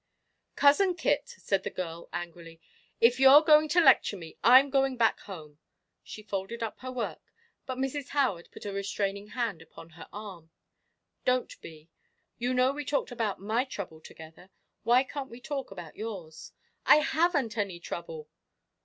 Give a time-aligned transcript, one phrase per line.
[0.55, 2.59] "Cousin Kit," said the girl, angrily,
[2.99, 5.59] "if you're going to lecture me, I'm going back home."
[6.01, 7.31] She folded up her work,
[7.67, 8.07] but Mrs.
[8.09, 10.49] Howard put a restraining hand upon her arm.
[11.23, 11.87] "Don't, Bee.
[12.39, 14.49] You know we talked about my trouble together
[14.81, 16.51] why can't we talk about yours?"
[16.83, 18.27] "I haven't any trouble!"